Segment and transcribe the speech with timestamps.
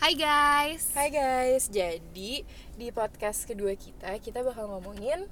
[0.00, 0.96] Hai guys.
[0.96, 2.40] Hai guys, jadi
[2.80, 5.28] di podcast kedua kita kita bakal ngomongin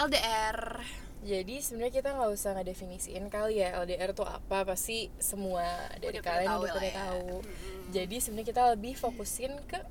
[0.00, 0.80] LDR.
[1.20, 5.60] jadi sebenarnya kita nggak usah ngedefinisiin kali ya LDR tuh apa pasti semua
[6.00, 6.94] dari Udah kalian udah pada ya.
[7.04, 7.44] tahu.
[7.92, 9.84] Jadi sebenarnya kita lebih fokusin ke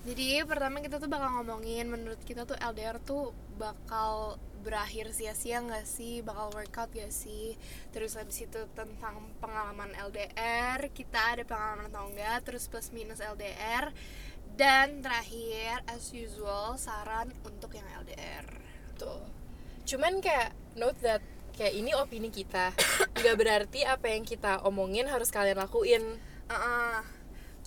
[0.00, 5.84] Jadi pertama kita tuh bakal ngomongin menurut kita tuh LDR tuh bakal berakhir sia-sia nggak
[5.84, 7.56] sih, bakal workout gak sih.
[7.92, 13.92] Terus habis itu tentang pengalaman LDR, kita ada pengalaman atau enggak, terus plus minus LDR.
[14.56, 18.44] Dan terakhir as usual saran untuk yang LDR.
[19.00, 19.24] tuh.
[19.88, 21.24] Cuman kayak note that
[21.56, 22.72] kayak ini opini kita.
[23.20, 26.04] nggak berarti apa yang kita omongin harus kalian lakuin
[26.50, 27.06] Uh-uh.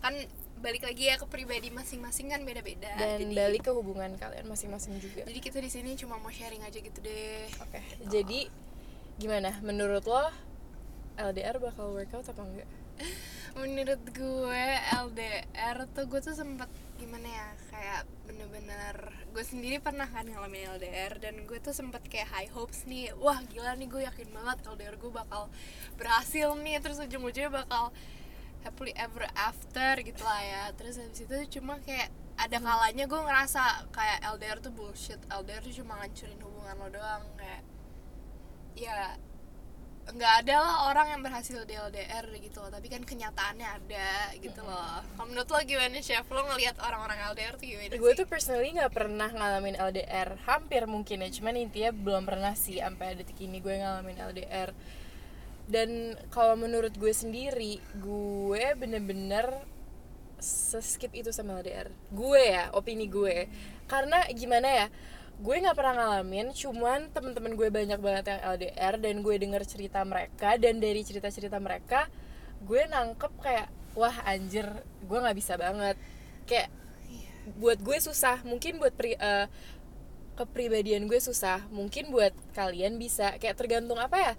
[0.04, 0.14] Kan
[0.64, 2.88] balik lagi ya ke pribadi masing-masing kan beda-beda.
[2.96, 5.28] dan Jadi- balik ke hubungan kalian masing-masing juga.
[5.28, 7.52] Jadi kita di sini cuma mau sharing aja gitu deh.
[7.60, 8.48] Oke, jadi
[9.20, 9.60] gimana?
[9.60, 10.24] Menurut lo
[11.20, 12.70] LDR bakal workout apa enggak?
[13.60, 14.66] Menurut gue
[15.04, 18.96] LDR tuh gue tuh sempet gimana ya kayak bener-bener
[19.36, 23.44] gue sendiri pernah kan ngalamin LDR dan gue tuh sempet kayak high hopes nih wah
[23.52, 25.52] gila nih gue yakin banget LDR gue bakal
[26.00, 27.92] berhasil nih terus ujung-ujungnya bakal
[28.74, 30.64] happily ever after gitu lah ya.
[30.74, 35.22] Terus habis itu cuma kayak ada kalanya gue ngerasa kayak LDR tuh bullshit.
[35.30, 37.62] LDR tuh cuma ngancurin hubungan lo doang kayak
[38.74, 39.14] ya
[40.04, 42.74] nggak ada lah orang yang berhasil di LDR gitu loh.
[42.74, 45.06] Tapi kan kenyataannya ada gitu loh.
[45.06, 46.26] Kalau menurut lo gimana chef?
[46.34, 51.22] Lo ngelihat orang-orang LDR tuh gimana gue tuh personally nggak pernah ngalamin LDR hampir mungkin
[51.22, 54.74] ya cuman intinya belum pernah sih sampai detik ini gue ngalamin LDR
[55.68, 59.48] dan kalau menurut gue sendiri gue bener-bener
[60.84, 63.48] skip itu sama LDR gue ya opini gue.
[63.88, 64.88] Karena gimana ya
[65.40, 70.00] gue nggak pernah ngalamin cuman temen-temen gue banyak banget yang LDR dan gue denger cerita
[70.06, 72.06] mereka dan dari cerita-cerita mereka
[72.64, 73.68] gue nangkep kayak
[73.98, 74.68] wah anjir
[75.08, 75.96] gue nggak bisa banget.
[76.44, 76.70] Kayak
[77.60, 78.44] buat gue susah.
[78.44, 79.48] Mungkin buat pri, eh,
[80.36, 81.64] kepribadian gue susah.
[81.72, 83.40] Mungkin buat kalian bisa.
[83.40, 84.34] Kayak tergantung apa ya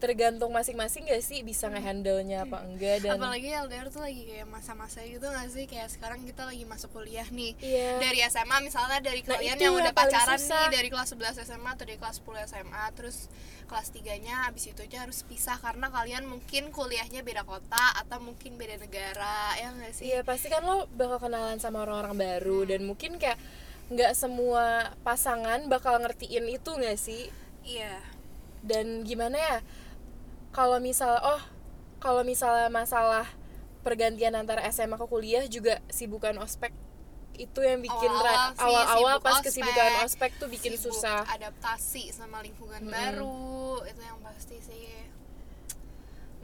[0.00, 4.48] tergantung masing-masing gak sih bisa ngehandle nya apa enggak dan apalagi LDR tuh lagi kayak
[4.48, 5.68] masa-masa gitu gak sih?
[5.68, 7.52] Kayak sekarang kita lagi masuk kuliah nih.
[7.60, 8.00] Iya.
[8.00, 10.72] dari SMA misalnya dari Nah, kalian yang yang udah pacaran susah.
[10.72, 13.16] nih dari kelas 11 SMA atau dari kelas 10 SMA terus
[13.68, 18.18] kelas 3 nya abis itu aja harus pisah karena kalian mungkin kuliahnya beda kota atau
[18.18, 20.10] mungkin beda negara ya gak sih?
[20.10, 23.36] Iya pasti kan lo bakal kenalan sama orang-orang baru dan mungkin kayak
[23.90, 27.28] nggak semua pasangan bakal ngertiin itu nggak sih?
[27.66, 28.00] Iya.
[28.64, 29.58] Dan gimana ya
[30.50, 31.42] kalau misal oh
[32.00, 33.26] kalau misalnya masalah
[33.80, 36.72] pergantian antara SMA ke kuliah juga sibukan ospek
[37.34, 38.12] itu yang bikin
[38.60, 40.30] Awal-awal pas ospek, kesibukan ospek.
[40.36, 41.24] tuh bikin sibuk susah.
[41.24, 42.92] adaptasi sama lingkungan Mm-mm.
[42.92, 43.48] baru
[43.88, 45.08] itu yang pasti sih.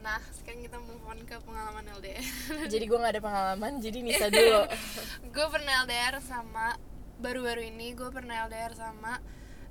[0.01, 2.23] Nah sekarang kita move on ke pengalaman LDR
[2.73, 4.61] jadi gue nggak ada pengalaman jadi Nisa dulu.
[5.35, 6.79] Gue pernah LDR sama
[7.17, 9.21] baru-baru ini gue pernah LDR sama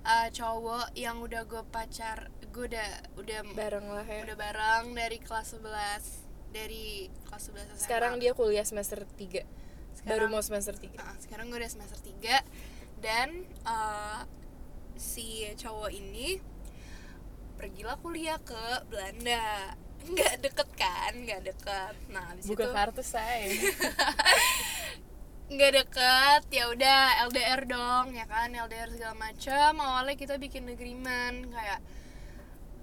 [0.03, 4.25] uh, cowok yang udah gue pacar gue udah udah bareng lah ya.
[4.25, 6.87] udah bareng dari kelas 11 dari
[7.22, 7.84] kelas 11 SMA.
[7.84, 9.44] sekarang dia kuliah semester 3 baru
[9.94, 12.41] Sekarang- mau semester 3 Nah, sekarang gue udah semester 3
[12.99, 13.28] dan
[13.62, 14.25] uh,
[14.97, 16.41] si cowok ini
[17.56, 18.56] pergilah kuliah ke
[18.87, 19.72] Belanda.
[20.06, 21.12] Nggak deket kan?
[21.19, 21.95] Nggak deket.
[22.09, 23.53] Nah habis buka itu kartu say.
[25.53, 28.50] Nggak deket ya udah LDR dong ya kan?
[28.50, 31.81] LDR segala macam awalnya kita bikin agreement kayak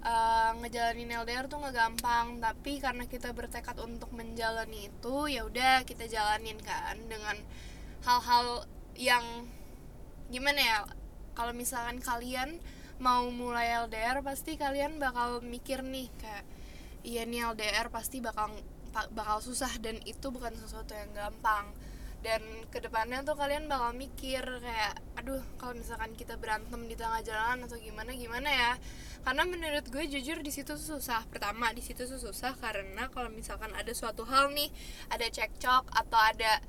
[0.04, 5.82] eh, ngejalanin LDR tuh nggak gampang tapi karena kita bertekad untuk menjalani itu ya udah
[5.88, 7.36] kita jalanin kan dengan
[8.04, 9.48] hal-hal yang
[10.28, 10.78] gimana ya
[11.34, 12.60] kalau misalkan kalian
[13.02, 16.44] mau mulai LDR pasti kalian bakal mikir nih kayak
[17.02, 18.54] iya nih LDR pasti bakal
[19.10, 21.66] bakal susah dan itu bukan sesuatu yang gampang
[22.24, 22.40] dan
[22.72, 27.60] ke depannya tuh kalian bakal mikir kayak aduh kalau misalkan kita berantem di tengah jalan
[27.68, 28.72] atau gimana gimana ya?
[29.24, 31.28] Karena menurut gue jujur di situ susah.
[31.28, 34.72] Pertama di situ susah karena kalau misalkan ada suatu hal nih
[35.12, 36.64] ada cekcok atau ada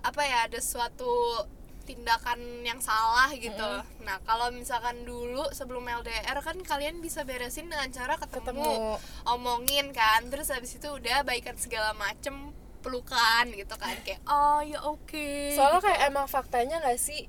[0.00, 1.44] apa ya ada suatu
[1.84, 3.70] tindakan yang salah gitu.
[4.06, 8.94] Nah, kalau misalkan dulu sebelum LDR kan kalian bisa beresin dengan cara ketemu, Ketemu.
[9.26, 14.80] omongin kan, terus habis itu udah baikan segala macem pelukan gitu kan kayak oh ya
[14.84, 15.86] oke soalnya gitu.
[15.88, 17.28] kayak emang faktanya nggak sih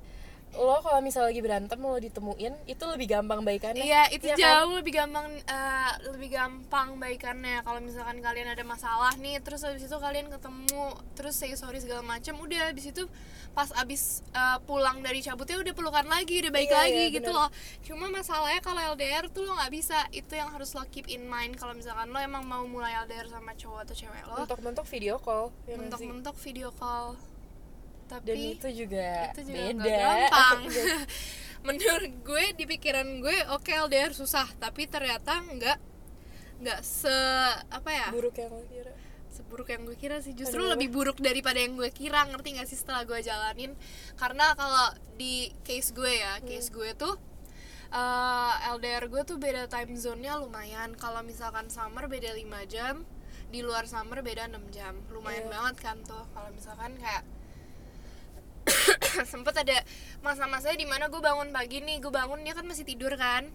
[0.52, 4.36] lo kalau misalnya lagi berantem lo ditemuin itu lebih gampang baikannya Iya, itu kan?
[4.36, 7.60] jauh lebih gampang eh, lebih gampang baikannya.
[7.60, 12.04] Kalau misalkan kalian ada masalah nih, terus habis itu kalian ketemu, terus say sorry segala
[12.04, 13.08] macam, udah habis itu
[13.52, 17.30] pas abis eh, pulang dari cabutnya udah pelukan lagi, udah baik Iya, lagi iya, gitu
[17.32, 17.40] bener.
[17.42, 17.50] loh.
[17.80, 19.98] Cuma masalahnya kalau LDR tuh lo nggak bisa.
[20.10, 23.56] Itu yang harus lo keep in mind kalau misalkan lo emang mau mulai LDR sama
[23.56, 24.36] cowok atau cewek lo.
[24.38, 25.80] mentok-mentok video call ya?
[25.80, 27.16] Mentok-mentok video call.
[28.12, 29.72] Tapi dan itu juga itu juga beda.
[29.72, 30.60] nggak gampang
[31.66, 34.44] menurut gue di pikiran gue oke LDR susah.
[34.58, 35.78] Tapi ternyata nggak
[36.60, 37.16] nggak se
[37.68, 38.08] apa ya?
[38.10, 38.92] Buruk yang lo kira.
[39.32, 40.36] Seburuk yang gue kira sih.
[40.36, 40.76] Justru Aduh.
[40.76, 42.20] lebih buruk daripada yang gue kira.
[42.28, 43.72] Ngerti gak sih setelah gue jalanin?
[44.14, 47.16] Karena kalau di case gue ya case gue tuh
[47.90, 50.92] eh, LDR gue tuh beda time zone-nya lumayan.
[50.94, 53.08] Kalau misalkan summer beda 5 jam
[53.48, 55.00] di luar summer beda 6 jam.
[55.08, 55.52] Lumayan Iya.
[55.56, 56.24] banget kan tuh.
[56.28, 57.24] Kalau misalkan kayak
[59.32, 59.78] sempet ada
[60.20, 63.48] masa-masanya di mana gue bangun pagi nih gue bangun dia kan masih tidur kan.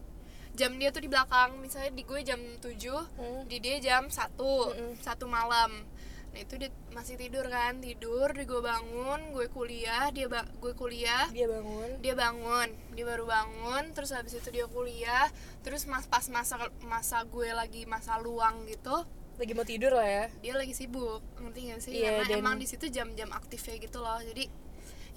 [0.54, 2.66] Jam dia tuh di belakang misalnya di gue jam 7
[3.14, 3.42] Hmm.
[3.46, 4.98] di dia jam 1 Mm-mm.
[4.98, 5.86] satu malam.
[6.28, 10.74] Nah itu dia masih tidur kan tidur di gue bangun gue kuliah dia ba- gue
[10.74, 11.30] kuliah.
[11.30, 11.90] Dia bangun.
[12.00, 15.30] Dia bangun dia baru bangun terus habis itu dia kuliah
[15.62, 19.06] terus mas pas masa masa gue lagi masa luang gitu
[19.38, 20.26] lagi mau tidur lah ya.
[20.42, 21.94] dia lagi sibuk ngerti gak sih?
[21.94, 24.50] Iya, karena dan- emang di situ jam-jam aktifnya gitu loh jadi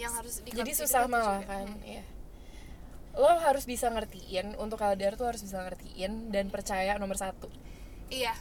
[0.00, 1.52] yang harus di jadi susah malah juga.
[1.52, 1.84] kan Hmm.
[1.84, 2.04] iya.
[3.12, 7.50] Lo harus bisa ngertiin untuk LDR tuh harus bisa ngertiin dan percaya nomor satu.
[8.08, 8.32] Iya.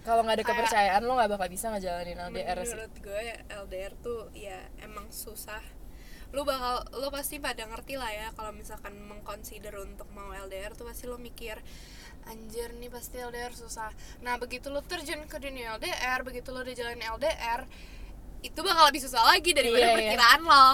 [0.00, 2.70] Kalau nggak ada Kayak- kepercayaan lo nggak bakal bisa ngejalanin LDR sih.
[2.70, 5.60] Menurut gue LDR tuh ya emang susah.
[6.30, 10.84] Lu bakal lu pasti pada ngerti lah ya kalau misalkan mengconsider untuk mau LDR tuh
[10.84, 11.56] pasti lu mikir
[12.24, 13.88] anjir nih pasti LDR susah.
[14.20, 16.76] Nah begitu lu terjun ke dunia LDR begitu lu udah
[17.16, 17.64] LDR
[18.38, 19.96] itu bakal lebih susah lagi daripada Iya, iya.
[19.98, 20.66] perkiraan lo.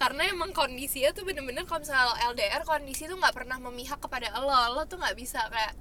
[0.00, 4.32] Karena emang kondisinya tuh bener-bener kalau misalnya lo LDR kondisi tuh nggak pernah memihak kepada
[4.40, 4.80] lo.
[4.80, 5.72] Lo tuh nggak bisa kayak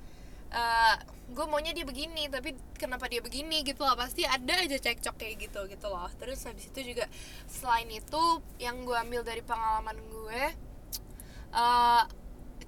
[1.32, 3.64] gue maunya dia begini tapi kenapa dia begini?
[3.64, 3.96] gitu loh.
[3.96, 6.12] Pasti ada aja cekcok kayak gitu gitu loh.
[6.20, 7.08] Terus habis itu juga
[7.48, 8.24] selain itu
[8.60, 10.44] yang gue ambil dari pengalaman gue
[11.56, 12.04] eh,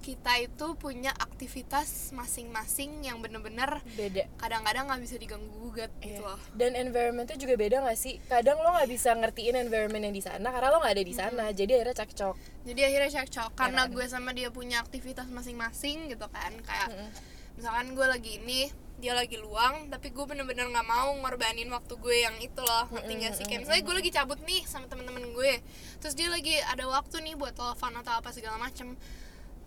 [0.04, 4.28] kita itu punya aktivitas masing-masing yang bener-bener beda.
[4.36, 6.28] kadang-kadang nggak bisa diganggu gugat gitu Iya.
[6.28, 6.40] loh.
[6.52, 8.20] Dan environmentnya juga beda gak sih?
[8.22, 11.44] Kadang lo nggak bisa ngertiin environment yang di sana karena lo nggak ada di sana
[11.50, 12.34] jadi akhirnya cekcok.
[12.62, 13.92] Jadi akhirnya cekcok karena kan?
[13.92, 17.08] gue sama dia punya aktivitas masing-masing gitu kan kayak Mm-mm.
[17.54, 22.16] misalkan gue lagi ini dia lagi luang tapi gue bener-bener nggak mau ngorbanin waktu gue
[22.20, 23.44] yang itu loh ngerti gak sih?
[23.44, 25.52] kayak misalnya gue lagi cabut nih sama temen-temen gue
[25.98, 28.94] terus dia lagi ada waktu nih buat telepon atau apa segala macem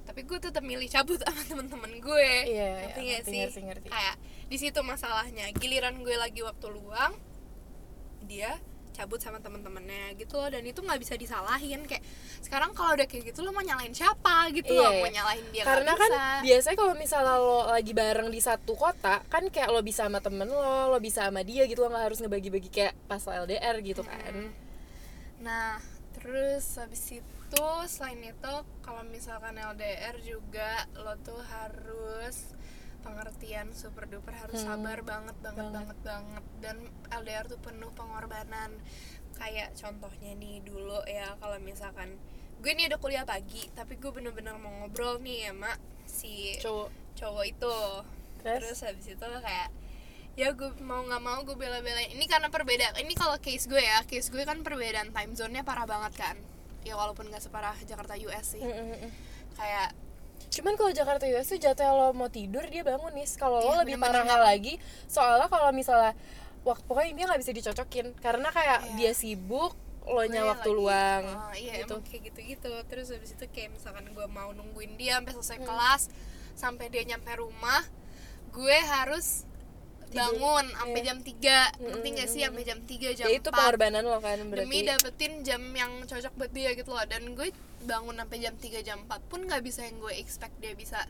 [0.08, 2.32] tapi gue tetap milih cabut sama temen-temen gue.
[2.48, 3.40] Iya, ngerti iya, gak sih?
[3.44, 3.88] ngerti, ngerti.
[3.92, 4.16] kayak
[4.48, 5.52] di situ masalahnya.
[5.54, 7.14] Giliran gue lagi waktu luang
[8.24, 8.56] dia
[8.96, 10.50] cabut sama temen-temennya gitu loh.
[10.50, 11.86] Dan itu nggak bisa disalahin.
[11.86, 12.02] Kayak
[12.42, 14.90] sekarang kalau udah kayak gitu lo mau nyalain siapa gitu Iya, loh?
[14.90, 15.02] iya.
[15.06, 16.26] mau nyalahin dia karena kan bisa.
[16.42, 20.50] biasanya kalau misalnya lo lagi bareng di satu kota kan kayak lo bisa sama temen
[20.50, 24.34] lo lo bisa sama dia gitu lo nggak harus ngebagi-bagi kayak pas LDR gitu kan.
[25.44, 25.78] Nah,
[26.18, 27.37] terus habis itu
[27.88, 28.54] selain itu
[28.84, 32.52] kalau misalkan LDR juga lo tuh harus
[33.00, 34.84] pengertian super duper harus Hmm.
[34.84, 35.74] sabar banget banget Banget.
[35.74, 36.78] banget banget dan
[37.14, 38.76] LDR tuh penuh pengorbanan
[39.34, 42.20] kayak contohnya nih dulu ya kalau misalkan
[42.60, 45.72] gue nih ada kuliah pagi tapi gue bener-bener mau ngobrol nih sama
[46.04, 47.78] si cowok cowok itu
[48.44, 48.60] Terus?
[48.60, 49.70] terus habis itu kayak
[50.36, 54.04] ya gue mau nggak mau gue bela-belain ini karena perbedaan ini kalau case gue ya
[54.04, 56.36] case gue kan perbedaan time zone-nya parah banget kan
[56.88, 59.12] ya walaupun nggak separah Jakarta US sih Mm-mm-mm.
[59.54, 59.92] kayak
[60.48, 63.28] Cuman kalau Jakarta US tuh jatuh lo mau tidur dia bangun nih.
[63.36, 66.16] Kalau lo Iya, lebih parah lagi, soalnya kalau misalnya
[66.64, 68.96] waktu pokoknya dia nggak bisa dicocokin karena kayak Iya.
[68.96, 71.24] dia sibuk, lo nya waktu lagi- luang.
[71.28, 71.94] oh, iya gitu.
[71.94, 75.68] emang kayak gitu-gitu terus habis itu kayak misalkan gue mau nungguin dia sampai selesai Hmm.
[75.68, 76.02] kelas
[76.56, 77.84] sampai dia nyampe rumah
[78.50, 79.44] gue harus.
[80.10, 81.06] Bangun sampai Iya.
[81.06, 84.18] jam 3 Mm-mm, ngerti gak sih sampai jam 3 jam Ya itu 4 pengorbanan lo
[84.18, 84.64] kan berarti.
[84.64, 87.50] demi dapetin jam yang cocok buat dia gitu loh dan gue
[87.82, 91.04] bangun sampai jam 3 jam 4 pun nggak bisa yang gue expect dia bisa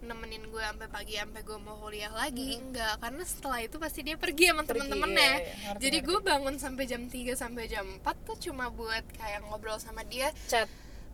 [0.00, 4.16] nemenin gue sampai pagi sampai gue mau kuliah lagi enggak karena setelah itu pasti dia
[4.16, 5.70] pergi sama temen-temennya iya, iya.
[5.78, 10.02] Jadi gue bangun sampai jam 3 sampai jam 4 tuh cuma buat kayak ngobrol sama
[10.02, 10.66] dia chat.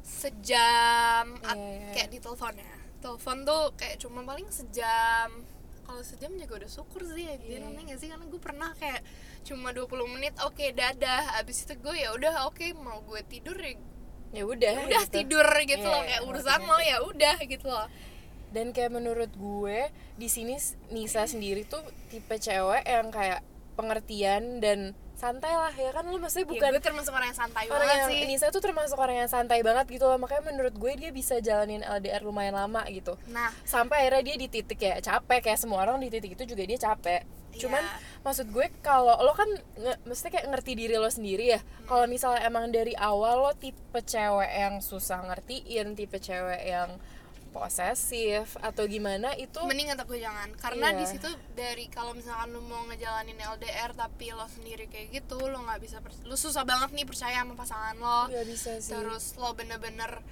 [0.02, 1.90] sejam Iya, iya.
[1.92, 5.28] kayak di telepon ya telepon tuh kayak cuma paling sejam
[5.88, 7.64] kalau sejam juga udah syukur sih ya Iya.
[7.64, 9.00] namanya gak sih karena gue pernah kayak
[9.42, 13.72] cuma 20 menit oke dadah abis itu gue ya udah oke mau gue tidur ya
[14.28, 14.84] Ya udah.
[14.84, 15.24] udah gitu.
[15.24, 17.88] tidur gitu Iya, loh kayak urusan lo ya udah gitu loh
[18.48, 23.40] Dan kayak menurut gue di sini Nisa sendiri tuh tipe cewek yang kayak
[23.72, 26.06] pengertian dan santai lah ya kan?
[26.06, 26.62] Lo maksudnya Bukan.
[26.62, 28.20] bukan gue termasuk orang yang santai orang banget yang sih.
[28.30, 30.14] Nisa tuh termasuk orang yang santai banget gitu loh.
[30.16, 33.18] Makanya menurut gue dia bisa jalanin LDR lumayan lama gitu.
[33.28, 33.50] Nah.
[33.66, 35.42] Sampai akhirnya dia di titik ya capek.
[35.42, 37.26] Kayak semua orang di titik itu juga dia capek.
[37.58, 38.22] Cuman Iya.
[38.22, 41.60] maksud gue kalau lo kan nge, maksudnya kayak ngerti diri lo sendiri ya.
[41.90, 46.94] Kalau misalnya emang dari awal lo tipe cewek yang susah ngertiin tipe cewek yang
[47.58, 50.98] posesif atau gimana itu mending kata gue jangan karena Iya.
[51.02, 55.58] di situ dari kalau misalkan lu mau ngejalanin LDR tapi lo sendiri kayak gitu lo
[55.66, 58.20] nggak bisa lu susah banget nih percaya sama pasangan lo.
[58.30, 58.94] Nggak bisa sih.
[58.94, 60.22] Terus lo bener-bener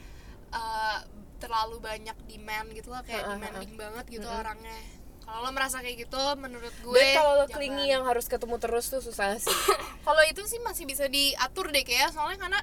[0.54, 0.99] uh,
[1.42, 3.35] terlalu banyak demand gitu loh kayak ha.
[3.35, 4.78] demanding banget gitu orangnya.
[5.26, 8.87] Kalau lo merasa kayak gitu menurut gue dan kalau lo clingy yang harus ketemu terus
[8.87, 9.50] tuh susah sih.
[10.06, 12.61] Kalau itu sih masih bisa diatur deh kayak soalnya karena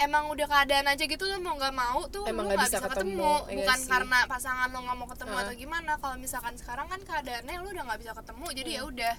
[0.00, 2.86] emang udah keadaan aja gitu lo mau nggak mau tuh Emang lo nggak bisa bisa,
[2.90, 3.90] ketemu, ketemu, iya bukan sih.
[3.90, 5.44] karena pasangan lo nggak mau ketemu Heeh.
[5.46, 9.14] atau gimana kalau misalkan sekarang kan keadaannya lo udah nggak bisa ketemu jadi ya udah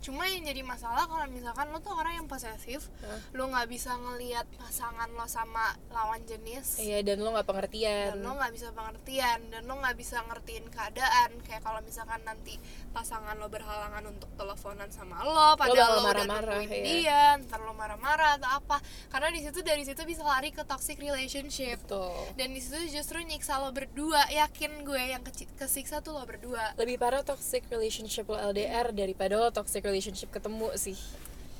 [0.00, 3.20] cuma yang jadi masalah kalau misalkan lo tuh orang yang posesif Heeh.
[3.36, 8.24] lo nggak bisa ngelihat pasangan lo sama lawan jenis iya dan lo nggak pengertian dan
[8.24, 12.56] lo nggak bisa pengertian dan lo nggak bisa ngertiin keadaan kayak kalau misalkan nanti
[12.96, 17.36] pasangan lo berhalangan untuk teleponan sama lo padahal lo, udah marah-marah, nungguin iya.
[17.36, 18.80] dia ntar lo marah-marah atau apa
[19.12, 22.16] karena di situ dari situ bisa lari ke toxic relationship Betul.
[22.40, 25.20] dan di situ justru nyiksa lo berdua yakin gue yang
[25.60, 30.70] kesiksa tuh lo berdua lebih parah toxic relationship lo LDR daripada lo toxic relationship ketemu
[30.74, 30.94] sih.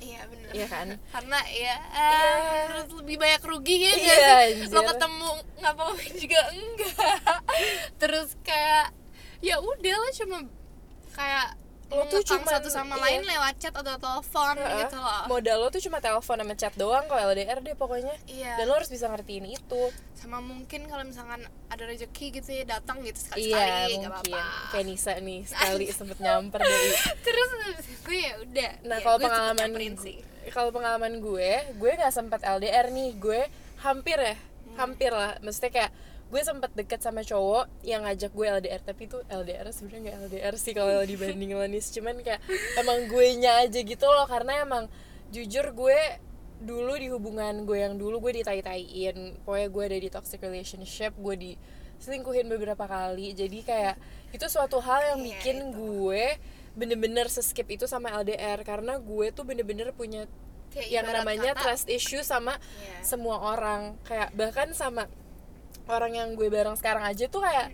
[0.01, 0.49] Iya bener.
[0.49, 0.87] Iya kan?
[1.13, 2.17] karena ya Iya.
[2.73, 4.73] terus lebih banyak ruginya Iya, nggak sih?
[4.73, 5.29] Lo ketemu
[5.61, 7.21] ngapa-ngapain juga enggak.
[8.01, 8.97] Terus kayak
[9.45, 10.37] ya udah lo cuma
[11.13, 11.53] kayak
[11.91, 13.03] Lo tuh cuman- satu sama iya.
[13.03, 14.79] lain lewat chat atau telepon Heeh.
[14.81, 15.23] gitu loh.
[15.27, 18.15] Modal lo tuh cuma telepon sama chat doang kalau LDR deh pokoknya.
[18.25, 18.55] Iya.
[18.55, 19.83] Dan lo harus bisa ngertiin itu.
[20.13, 24.33] Sama mungkin kalau misalkan ada rezeki gitu ya datang gitu sekali iya sekali nggak mungkin.
[24.33, 24.71] apa-apa.
[24.71, 27.49] Kayak Nisa nih sekali sempet nyamper dari terus
[27.97, 28.71] itu ya udah.
[28.83, 29.69] Nah Ya, kalau gue pengalaman
[30.47, 33.41] kalau pengalaman gue gue nggak sempet LDR nih gue
[33.79, 34.35] hampir ya
[34.71, 34.77] Hmm.
[34.79, 35.35] hampir lah.
[35.39, 35.91] Maksudnya kayak
[36.31, 40.55] gue sempet deket sama cowok yang ngajak gue LDR tapi itu LDR sebenarnya nggak LDR
[40.55, 42.39] sih kalau dibanding Lanis cuman kayak
[42.77, 44.87] emang gue nya aja gitu loh karena emang
[45.29, 45.99] jujur gue
[46.57, 49.41] dulu di hubungan gue yang dulu gue ditai-taiin.
[49.41, 51.51] Pokoknya gue ada di toxic relationship gue di
[51.97, 53.33] selingkuhin beberapa kali.
[53.33, 53.97] Jadi kayak
[54.29, 55.73] itu suatu hal yang Iya, bikin itu.
[55.73, 56.23] gue
[56.71, 60.29] bener-bener seskip itu sama LDR karena gue tuh bener-bener punya
[60.69, 63.03] Kayak yang namanya kata- trust issue sama Iya.
[63.03, 63.97] semua orang.
[64.05, 65.09] Kayak bahkan sama
[65.87, 67.73] orang yang gue bareng sekarang aja tuh kayak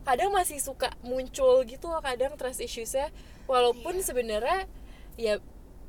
[0.00, 3.10] kadang masih suka muncul gitu loh kadang trust issuesnya
[3.44, 4.04] walaupun Iya.
[4.04, 4.58] sebenarnya
[5.14, 5.34] ya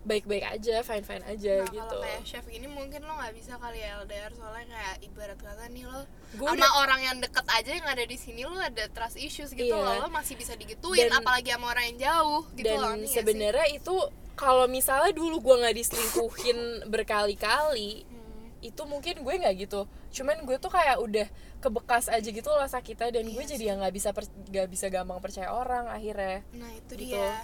[0.01, 3.53] baik-baik aja fine fine aja Nah, gitu kalau kayak chef ini mungkin lo nggak bisa
[3.55, 6.01] kali ya LDR soalnya kayak ibarat kata nih lo
[6.33, 9.51] Gue sama udah- orang yang deket aja yang ada di sini lo ada trust issues
[9.51, 9.77] gitu Iya.
[9.77, 12.99] loh lo masih bisa digituin Dan- apalagi sama orang yang jauh gitu dan loh nih
[12.99, 13.15] ya sih?
[13.15, 13.95] sebenarnya itu
[14.33, 18.20] kalau misalnya dulu gue nggak diselingkuhin berkali-kali Hmm.
[18.61, 19.89] Itu mungkin gue nggak gitu.
[20.13, 21.27] Cuman gue tuh kayak udah
[21.59, 25.17] kebekas aja gitu loh sakitnya dan gue Iya jadi yang nggak bisa nggak bisa gampang
[25.17, 26.45] percaya orang akhirnya.
[26.53, 27.17] Nah itu Gitu.
[27.17, 27.41] dia.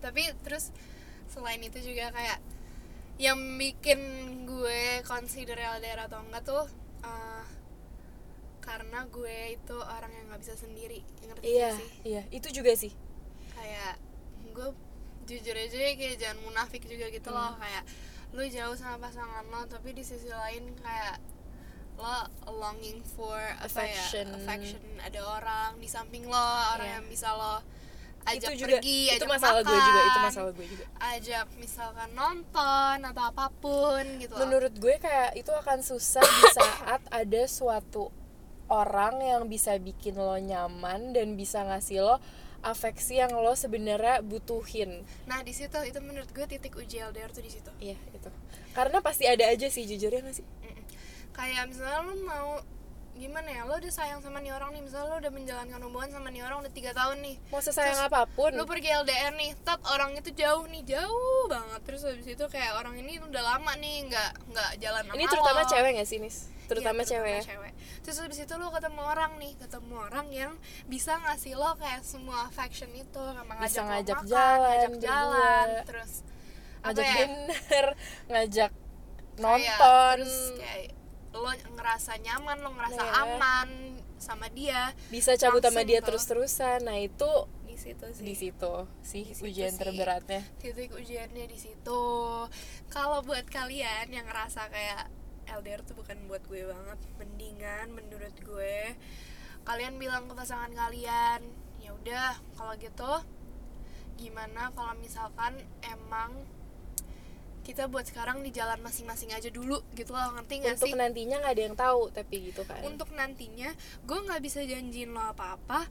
[0.00, 0.72] Tapi terus
[1.28, 2.38] selain itu juga kayak
[3.16, 4.00] yang bikin
[4.44, 6.64] gue consider LDR atau enggak tuh
[7.00, 7.44] eh,
[8.60, 11.00] karena gue itu orang yang nggak bisa sendiri.
[11.22, 11.90] Ngerti iya sih?
[12.02, 12.22] iya.
[12.28, 12.92] Itu juga sih.
[13.52, 13.96] Kayak
[14.52, 14.68] gue
[15.26, 17.54] jujur aja ya, kayak jangan munafik juga gitu loh.
[17.54, 17.60] Hmm.
[17.60, 17.82] kayak
[18.36, 21.16] lu jauh sama pasangan lo tapi di sisi lain kayak
[21.96, 24.28] lo longing for Affection.
[24.28, 26.36] apa ya affection ada orang di samping lo
[26.76, 26.94] orang Iya.
[27.00, 27.64] yang bisa lo
[28.26, 31.46] ajak itu juga pergi itu ajak masalah makan, gue juga itu masalah gue juga ajak
[31.56, 34.40] misalkan nonton atau apa pun gitu loh.
[34.44, 38.12] menurut gue kayak itu akan susah di saat ada suatu
[38.66, 42.18] orang yang bisa bikin lo nyaman dan bisa ngasih lo
[42.62, 45.04] afeksi yang lo sebenarnya butuhin.
[45.26, 47.70] Nah di situ itu menurut gue titik uji LDR tuh di situ.
[47.78, 48.28] Iya itu.
[48.72, 50.46] Karena pasti ada aja sih jujurnya nggak sih?
[50.64, 50.84] Mm-mm.
[51.32, 52.60] kayak misalnya lu mau
[53.16, 56.28] gimana ya lo udah sayang sama nih orang nih misalnya lo udah menjalankan hubungan sama
[56.28, 57.36] nih orang udah tiga tahun nih.
[57.48, 58.52] Mau sesayang Terus apa pun.
[58.52, 61.80] lu pergi LDR nih tat orang itu jauh nih jauh banget.
[61.88, 65.60] Terus habis itu kayak orang ini udah lama nih nggak nggak jalan sama ini terutama
[65.64, 65.68] lo.
[65.68, 66.36] cewek gak sih nis
[66.66, 67.42] terutama Iya, cewek ya?
[67.46, 67.72] cewek.
[68.02, 70.52] Terus habis itu lo ketemu orang nih ketemu orang yang
[70.84, 75.66] bisa ngasih lo kayak semua affection itu sama Bisa ngajak ngajak makan, jalan ngajak jalan
[75.84, 76.12] terus
[76.76, 77.14] apa ngajak ya?
[77.16, 77.86] dinner
[78.30, 80.16] ngajak kayak nonton.
[80.18, 80.90] terus kayak
[81.32, 83.12] lo ngerasa nyaman lo ngerasa Iya.
[83.22, 83.68] aman
[84.16, 84.96] sama dia.
[85.06, 86.08] Bisa cabut sama dia tuh.
[86.08, 86.80] terus-terusan.
[86.82, 87.28] Nah itu
[87.62, 88.24] di situ sih.
[88.24, 88.72] di situ
[89.04, 89.76] sih Di situ ujian sih.
[89.76, 90.40] terberatnya.
[90.56, 92.02] Titik ujiannya di situ.
[92.88, 95.12] Kalau buat kalian yang ngerasa kayak
[95.48, 98.76] LDR tuh bukan buat gue banget mendingan menurut gue
[99.62, 101.40] kalian bilang ke pasangan kalian
[101.78, 103.12] ya udah kalau gitu
[104.16, 106.32] gimana kalau misalkan emang
[107.62, 111.36] kita buat sekarang di jalan masing-masing aja dulu gitu loh ngerti gak untuk sih nantinya
[111.40, 115.82] nggak ada yang tahu tapi gitu kan untuk nantinya gue nggak bisa janjiin lo apa-apa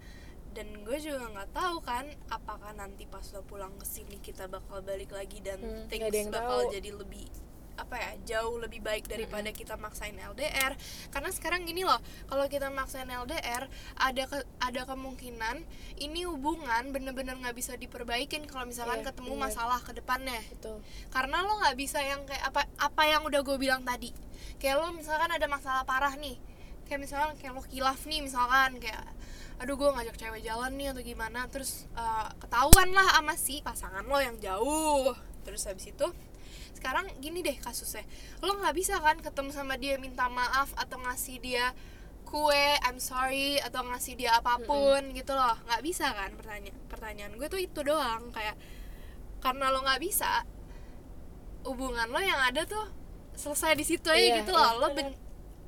[0.55, 4.79] dan gue juga nggak tahu kan apakah nanti pas lo pulang ke sini kita bakal
[4.81, 6.71] balik lagi dan Hmm, things bakal tahu.
[6.71, 7.27] jadi lebih
[7.75, 10.73] apa ya jauh lebih baik daripada kita maksain LDR
[11.09, 15.61] karena sekarang gini loh kalau kita maksain LDR ada ke- ada kemungkinan
[15.97, 19.43] ini hubungan bener-bener nggak bisa diperbaikin kalau misalkan Iya, ketemu bener.
[19.45, 20.39] masalah ke depannya.
[20.49, 20.79] Betul.
[21.09, 24.11] karena lo nggak bisa yang kayak apa apa yang udah gue bilang tadi.
[24.55, 26.39] Kayak lo misalkan ada masalah parah nih
[26.85, 29.03] kayak misalkan kayak lo kilaf nih misalkan kayak
[29.57, 34.03] aduh gue ngajak cewek jalan nih atau gimana terus eh, ketahuan lah sama si pasangan
[34.03, 35.15] lo yang jauh.
[35.43, 36.07] Terus habis itu
[36.75, 38.03] sekarang gini deh kasusnya.
[38.39, 41.71] Lo nggak bisa kan ketemu sama dia minta maaf atau ngasih dia
[42.23, 42.51] kue
[42.81, 45.55] I'm sorry atau ngasih dia apa pun gitu loh.
[45.63, 48.59] Nggak bisa kan pertanyaan pertanyaan gue tuh itu doang kayak
[49.39, 50.43] karena lo nggak bisa
[51.63, 52.85] hubungan lo yang ada tuh
[53.33, 54.73] selesai di situ aja Iya, gitu loh.
[54.79, 55.17] Lo ben-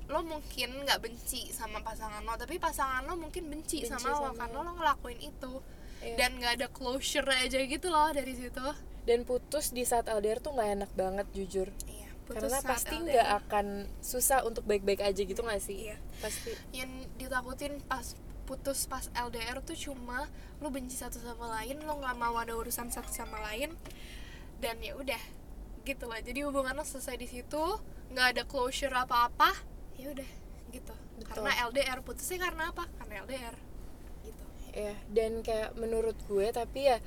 [0.08, 4.18] lo mungkin nggak benci sama pasangan lo tapi pasangan lo mungkin benci, Benci sama lo
[4.24, 4.66] sama karena lo.
[4.66, 5.54] lo ngelakuin itu
[5.98, 6.16] Iya.
[6.16, 8.68] dan nggak ada closure aja gitu loh dari situ.
[9.08, 11.70] Dan putus di saat LDR tuh nggak enak banget jujur.
[11.88, 15.92] Iya karena saat pasti nggak akan susah untuk baik-baik aja gitu nggak sih?
[15.92, 15.98] Iya.
[16.20, 16.52] pasti.
[16.76, 18.04] Yang ditakutin pas
[18.48, 20.28] putus pas LDR tuh cuma
[20.64, 23.76] lu benci satu sama lain lo nggak mau ada urusan satu sama lain
[24.60, 25.20] dan ya udah
[25.88, 26.20] gitu lah.
[26.20, 27.64] Jadi hubungan lo selesai di situ
[28.12, 29.52] nggak ada closure apa apa
[29.96, 30.30] ya udah
[30.72, 30.96] gitu.
[31.18, 31.44] Betul.
[31.44, 32.86] karena LDR putusnya karena apa?
[33.00, 33.56] Karena LDR
[34.78, 37.02] ya dan kayak menurut gue tapi ya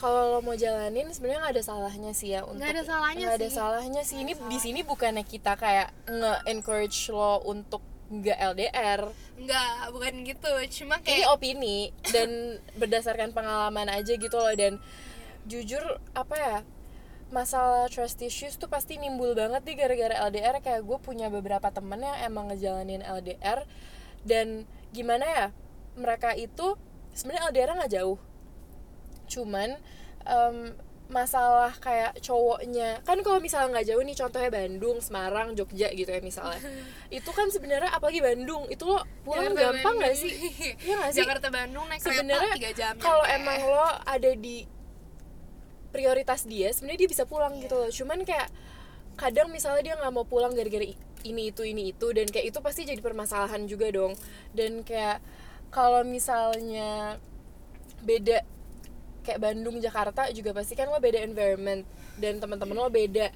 [0.00, 3.48] kalau lo mau jalanin sebenarnya nggak ada salahnya sih ya untuk ada salahnya nggak ada
[3.52, 3.56] sih.
[3.58, 4.16] salahnya sih.
[4.16, 9.00] Nggak ini di sini bukannya kita kayak nge-encourage lo untuk nggak LDR
[9.36, 10.52] nggak bukan gitu.
[10.80, 14.80] Cuma ini kayak opini dan berdasarkan pengalaman aja gitu loh dan
[15.44, 16.56] jujur apa ya
[17.30, 22.02] masalah trust issues tuh pasti nimbul banget nih gara-gara LDR kayak gue punya beberapa temen
[22.02, 23.62] yang emang ngejalanin LDR
[24.26, 25.46] dan gimana ya
[25.96, 26.74] mereka itu
[27.10, 28.18] sebenarnya LDR nggak jauh.
[29.26, 29.78] Cuman
[30.26, 30.74] em,
[31.10, 36.22] masalah kayak cowoknya kan kalau misalnya nggak jauh nih contohnya Bandung Semarang Jogja gitu ya
[36.22, 36.62] misalnya.
[37.10, 40.32] Itu kan sebenarnya apalagi Bandung itu lo pulang Jakarta gampang nggak sih?
[40.86, 41.20] Iya nggak sih?
[41.26, 42.54] Jakarta Bandung naik sebenarnya
[43.02, 44.62] kalau emang lo ada di
[45.90, 47.62] prioritas dia sebenarnya dia bisa pulang Iya.
[47.66, 47.90] gitu loh.
[47.90, 48.48] Cuman kayak
[49.18, 50.86] kadang misalnya dia nggak mau pulang gara-gara
[51.20, 54.14] ini itu ini itu dan kayak itu pasti jadi permasalahan juga dong.
[54.54, 55.18] Dan kayak
[55.70, 57.16] kalau misalnya
[58.02, 58.42] beda
[59.20, 61.86] kayak Bandung Jakarta juga pasti kan lo beda environment
[62.18, 63.30] dan teman-teman lo beda.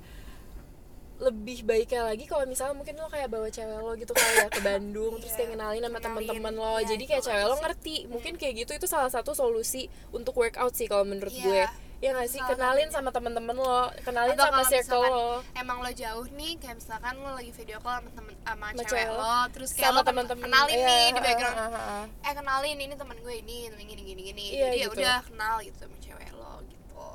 [1.15, 5.23] Lebih baiknya lagi kalau misalnya mungkin lo kayak bawa cewek lo gitu kayak ke Bandung
[5.23, 6.11] terus kayak Iya, kenalin sama kenalin.
[6.27, 6.75] teman-teman lo.
[6.75, 7.97] Iya, jadi kayak cewek lo ngerti.
[8.11, 11.63] Mungkin kayak gitu itu salah satu solusi untuk workout sih kalau menurut Iya, gue
[11.99, 12.41] ya nggak sih?
[12.41, 13.91] Kenalin sama teman-teman lo.
[14.01, 15.29] Kenalin Atau sama circle lo.
[15.55, 19.07] emang lo jauh nih kayak misalkan lo lagi video call sama temen sama Sama cewek
[19.07, 19.37] lo lo.
[19.51, 21.57] terus kayak sama lo ken- teman-teman kenalin Iya, nih di background.
[21.57, 22.01] ha, ha, ha.
[22.21, 24.97] eh kenalin ini teman gue ini temen gini gini gini Iya, jadi ya gitu.
[24.97, 27.09] udah kenal gitu sama cewek lo gitu.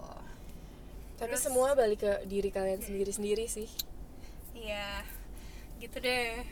[1.15, 3.69] Tapi Terus- semua balik ke diri kalian sendiri-sendiri sih.
[4.51, 5.03] Iya
[5.77, 6.43] gitu deh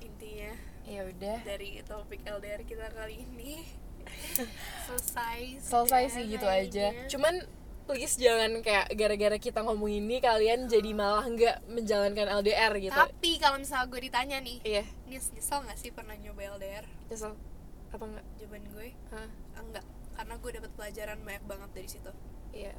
[0.00, 0.52] intinya.
[0.84, 1.38] Ya udah.
[1.42, 3.62] Dari topik LDR kita kali ini.
[4.86, 6.94] Selesai selesai sih gitu aja.
[7.06, 7.42] Cuman
[7.86, 12.98] please jangan kayak gara-gara kita ngomong ini kalian jadi malah nggak menjalankan LDR gitu.
[12.98, 14.84] Tapi kalau misalnya gue ditanya nih iya.
[15.06, 17.38] Nis nyesel gak sih pernah nyoba LDR nyesel.
[17.94, 19.30] Apa enggak jawaban gue Hah?
[19.62, 19.86] enggak
[20.18, 22.12] karena gue dapat pelajaran banyak banget dari situ.
[22.56, 22.72] Iya.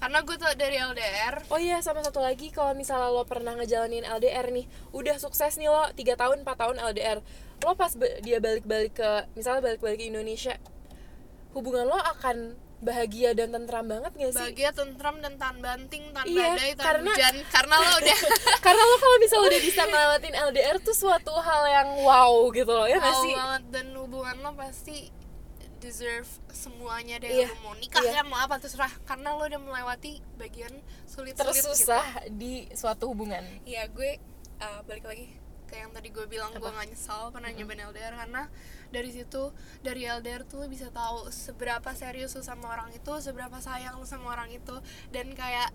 [0.00, 4.02] Karena gue tuh dari LDR oh iya sama satu lagi kalau misalnya lo pernah ngejalanin
[4.02, 7.18] LDR nih udah sukses nih lo 3 tahun 4 tahun LDR
[7.62, 10.58] lo pas dia balik-balik ke misalnya balik-balik ke Indonesia
[11.54, 14.38] hubungan lo akan bahagia dan tentram banget gak sih?
[14.38, 17.34] Bahagia tentram dan tan banting tan Iya, badai tan karena- hujan.
[17.48, 18.18] Karena lo udah
[18.64, 22.86] karena lo kalau misalnya udah bisa ngelewatin LDR tuh suatu hal yang wow gitu loh
[22.86, 23.34] ya tahu sih?
[23.34, 23.62] banget.
[23.72, 25.08] Dan hubungan lo pasti
[25.80, 27.28] deserve semuanya deh.
[27.28, 28.20] Iya, lo mau nikah iya.
[28.20, 28.92] ya mau apa terserah.
[29.02, 30.72] Karena lo udah melewati bagian
[31.04, 31.72] sulit-sulit gitu.
[31.72, 33.42] tersusah di suatu hubungan.
[33.64, 34.20] Iya gue
[34.60, 35.28] uh, balik lagi
[35.64, 38.46] ke yang tadi gue bilang gue gak nyesal pernah nyobain LDR karena
[38.88, 39.50] dari situ
[39.80, 44.04] dari LDR tuh lo bisa tahu seberapa serius lo sama orang itu seberapa sayang lo
[44.04, 44.76] sama orang itu.
[45.08, 45.72] Dan kayak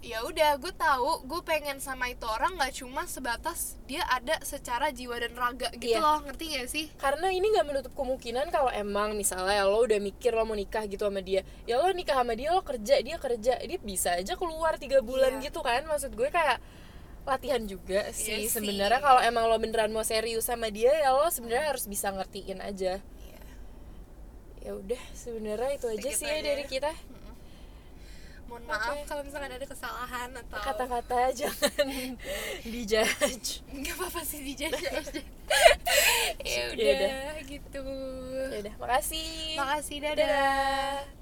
[0.00, 4.94] ya udah gue tahu gue pengen sama itu orang nggak cuma sebatas dia ada secara
[4.94, 6.04] jiwa dan raga gitu Iya.
[6.04, 6.84] loh ngerti gak sih?
[6.94, 11.04] Karena ini nggak menutup kemungkinan kalau emang misalnya lo udah mikir lo mau nikah gitu
[11.04, 14.78] sama dia ya lo nikah sama dia lo kerja dia kerja dia bisa aja keluar
[14.78, 15.50] tiga bulan Iya.
[15.50, 15.82] gitu kan.
[15.82, 16.62] Maksud gue kayak
[17.26, 18.46] latihan juga iya sih.
[18.46, 22.14] yeah, sebenarnya kalau emang lo beneran mau serius sama dia ya lo sebenarnya harus bisa
[22.14, 23.02] ngertiin aja.
[23.02, 23.40] Iya.
[24.62, 26.38] ya udah sebenarnya itu aja Sikit sih aja.
[26.38, 26.92] ya dari kita.
[28.46, 28.94] Mohon maaf okay.
[28.94, 31.86] maaf kalau misalkan ada kesalahan atau kata-kata jangan
[32.72, 33.50] dijudge.
[33.74, 35.22] Nggak apa-apa sih dijudge ya,
[36.46, 37.82] ya udah gitu.
[38.54, 39.58] Ya udah makasih.
[39.58, 41.16] Makasih dadah, dadah.